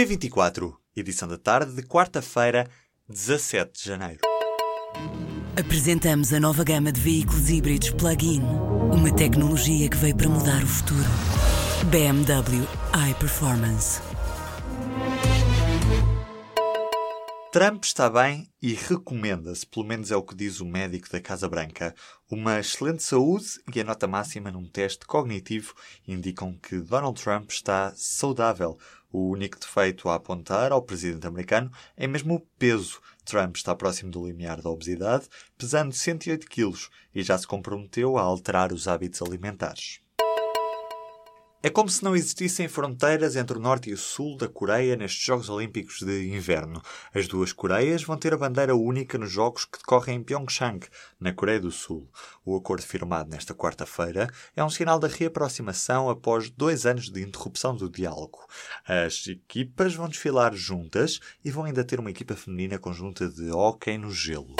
[0.00, 2.66] P24, edição da tarde de quarta-feira,
[3.06, 4.20] 17 de janeiro.
[5.54, 8.40] Apresentamos a nova gama de veículos híbridos plug-in.
[8.40, 11.04] Uma tecnologia que veio para mudar o futuro.
[11.90, 12.66] BMW
[13.10, 14.00] iPerformance.
[17.52, 21.48] Trump está bem e recomenda-se, pelo menos é o que diz o médico da Casa
[21.48, 21.94] Branca,
[22.30, 25.74] uma excelente saúde e a nota máxima num teste cognitivo
[26.06, 28.78] indicam que Donald Trump está saudável.
[29.12, 33.00] O único defeito a apontar ao presidente americano é mesmo o peso.
[33.24, 38.22] Trump está próximo do limiar da obesidade, pesando 108 quilos e já se comprometeu a
[38.22, 40.00] alterar os hábitos alimentares.
[41.62, 45.22] É como se não existissem fronteiras entre o norte e o sul da Coreia nestes
[45.22, 46.80] Jogos Olímpicos de Inverno.
[47.14, 50.80] As duas Coreias vão ter a bandeira única nos Jogos que decorrem em Pyeongchang,
[51.20, 52.08] na Coreia do Sul.
[52.46, 57.76] O acordo firmado nesta quarta-feira é um sinal da reaproximação após dois anos de interrupção
[57.76, 58.38] do diálogo.
[58.88, 63.98] As equipas vão desfilar juntas e vão ainda ter uma equipa feminina conjunta de hóquei
[63.98, 64.56] no gelo.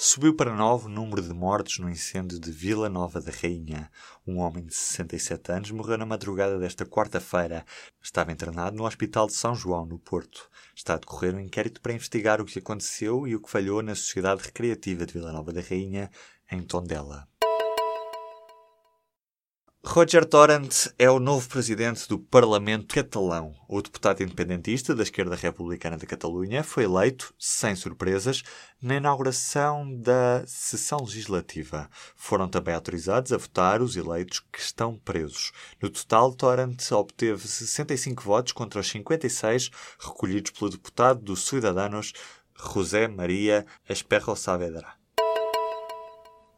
[0.00, 3.90] Subiu para nove o número de mortes no incêndio de Vila Nova da Rainha.
[4.24, 7.66] Um homem de 67 anos morreu na madrugada desta quarta-feira.
[8.00, 10.48] Estava internado no Hospital de São João, no Porto.
[10.72, 13.96] Está a decorrer um inquérito para investigar o que aconteceu e o que falhou na
[13.96, 16.08] Sociedade Recreativa de Vila Nova da Rainha,
[16.48, 17.26] em Tondela.
[19.84, 23.54] Roger Torrent é o novo presidente do Parlamento catalão.
[23.68, 28.42] O deputado independentista da esquerda republicana de Catalunha foi eleito, sem surpresas,
[28.82, 31.88] na inauguração da sessão legislativa.
[32.16, 35.52] Foram também autorizados a votar os eleitos que estão presos.
[35.80, 39.70] No total, Torrent obteve 65 votos contra os 56
[40.00, 42.12] recolhidos pelo deputado do Cidadanos,
[42.74, 44.97] José Maria Esperro Saavedra.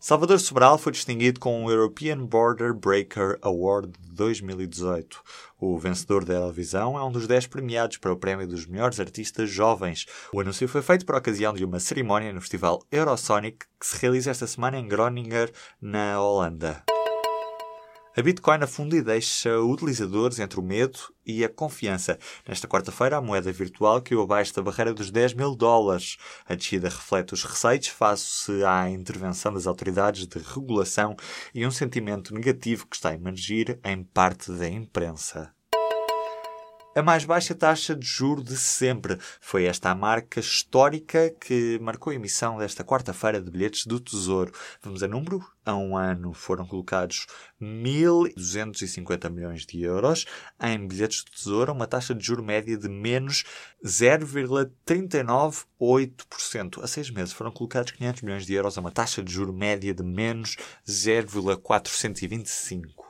[0.00, 5.20] Salvador Sobral foi distinguido com o European Border Breaker Award de 2018.
[5.58, 9.50] O vencedor da Eurovisão é um dos 10 premiados para o prémio dos melhores artistas
[9.50, 10.06] jovens.
[10.32, 14.30] O anúncio foi feito por ocasião de uma cerimónia no festival Eurosonic que se realiza
[14.30, 15.48] esta semana em Groningen,
[15.80, 16.84] na Holanda.
[18.18, 22.18] A Bitcoin afunda e deixa utilizadores entre o medo e a confiança.
[22.48, 26.16] Nesta quarta-feira, a moeda virtual caiu abaixo da barreira dos 10 mil dólares.
[26.44, 31.14] A descida reflete os receios face à intervenção das autoridades de regulação
[31.54, 35.54] e um sentimento negativo que está a emergir em parte da imprensa
[36.94, 39.18] a mais baixa taxa de juro de sempre.
[39.40, 44.52] Foi esta a marca histórica que marcou a emissão desta quarta-feira de bilhetes do Tesouro.
[44.82, 45.44] Vamos a número?
[45.64, 47.26] Há um ano foram colocados
[47.60, 50.24] 1.250 milhões de euros
[50.60, 53.44] em bilhetes do Tesouro, uma taxa de juro média de menos
[53.84, 56.82] 0,398%.
[56.82, 59.94] A seis meses foram colocados 500 milhões de euros a uma taxa de juro média
[59.94, 60.56] de menos
[60.86, 63.07] 0,425%.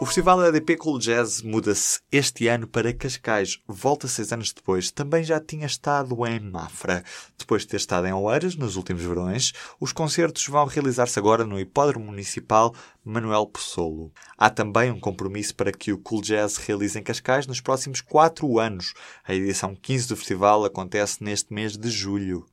[0.00, 3.60] O Festival EDP Cool Jazz muda-se este ano para Cascais.
[3.68, 4.90] Volta seis anos depois.
[4.90, 7.04] Também já tinha estado em Mafra.
[7.38, 11.58] Depois de ter estado em Oeiras nos últimos verões, os concertos vão realizar-se agora no
[11.58, 14.12] Hipódromo Municipal Manuel Possolo.
[14.36, 18.58] Há também um compromisso para que o Cool Jazz realize em Cascais nos próximos quatro
[18.58, 18.94] anos.
[19.24, 22.44] A edição 15 do festival acontece neste mês de julho.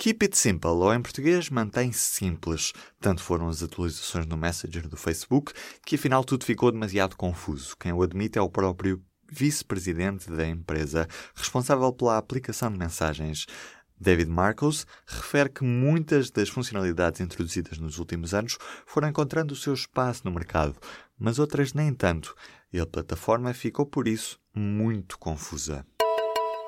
[0.00, 2.72] Keep it simple, ou em português, mantém-se simples.
[3.00, 5.52] Tanto foram as atualizações no Messenger do Facebook
[5.84, 7.76] que afinal tudo ficou demasiado confuso.
[7.76, 13.46] Quem o admite é o próprio vice-presidente da empresa, responsável pela aplicação de mensagens.
[14.00, 19.74] David Marcos refere que muitas das funcionalidades introduzidas nos últimos anos foram encontrando o seu
[19.74, 20.76] espaço no mercado,
[21.18, 22.36] mas outras nem tanto,
[22.72, 25.84] e a plataforma ficou por isso muito confusa.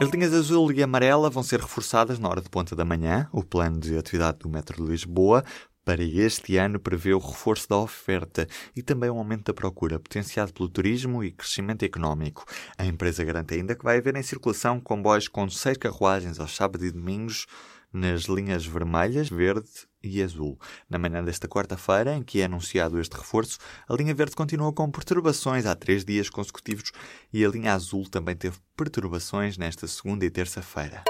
[0.00, 3.28] As linhas azul e amarela vão ser reforçadas na hora de ponta da manhã.
[3.32, 5.44] O plano de atividade do Metro de Lisboa
[5.84, 10.52] para este ano prevê o reforço da oferta e também o aumento da procura, potenciado
[10.52, 12.44] pelo turismo e crescimento económico.
[12.76, 16.88] A empresa garante ainda que vai haver em circulação comboios com seis carruagens aos sábados
[16.88, 17.46] e domingos
[17.94, 19.70] nas linhas vermelhas, verde
[20.02, 20.58] e azul.
[20.90, 24.90] Na manhã desta quarta-feira, em que é anunciado este reforço, a linha verde continua com
[24.90, 26.90] perturbações há três dias consecutivos
[27.32, 31.04] e a linha azul também teve perturbações nesta segunda e terça-feira.